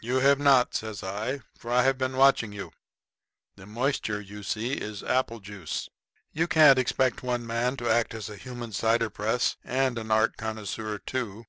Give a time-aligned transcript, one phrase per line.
[0.00, 2.70] "You have not," says I, "for I've been watching you.
[3.56, 5.88] The moisture you see is apple juice.
[6.30, 10.36] You can't expect one man to act as a human cider press and an art
[10.36, 11.46] connoisseur too."